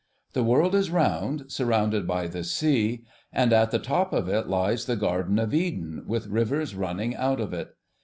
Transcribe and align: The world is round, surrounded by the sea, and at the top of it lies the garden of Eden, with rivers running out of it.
The 0.33 0.43
world 0.43 0.73
is 0.73 0.89
round, 0.89 1.45
surrounded 1.51 2.07
by 2.07 2.25
the 2.25 2.43
sea, 2.43 3.03
and 3.31 3.53
at 3.53 3.69
the 3.69 3.77
top 3.77 4.13
of 4.13 4.27
it 4.27 4.47
lies 4.47 4.85
the 4.85 4.95
garden 4.95 5.37
of 5.37 5.53
Eden, 5.53 6.05
with 6.07 6.25
rivers 6.25 6.73
running 6.73 7.15
out 7.15 7.39
of 7.39 7.53
it. 7.53 7.75